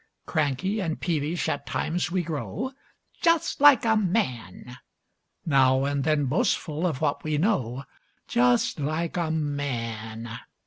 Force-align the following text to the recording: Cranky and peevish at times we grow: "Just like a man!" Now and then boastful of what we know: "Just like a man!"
Cranky 0.25 0.79
and 0.79 0.99
peevish 0.99 1.47
at 1.47 1.67
times 1.67 2.09
we 2.09 2.23
grow: 2.23 2.71
"Just 3.21 3.61
like 3.61 3.85
a 3.85 3.95
man!" 3.95 4.79
Now 5.45 5.85
and 5.85 6.03
then 6.03 6.25
boastful 6.25 6.87
of 6.87 7.01
what 7.01 7.23
we 7.23 7.37
know: 7.37 7.83
"Just 8.27 8.79
like 8.79 9.15
a 9.15 9.29
man!" 9.29 10.39